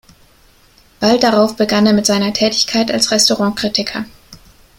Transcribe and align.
Bald 0.99 1.21
darauf 1.21 1.55
begann 1.57 1.85
er 1.85 1.93
mit 1.93 2.07
seiner 2.07 2.33
Tätigkeit 2.33 2.89
als 2.89 3.11
Restaurantkritiker. 3.11 4.05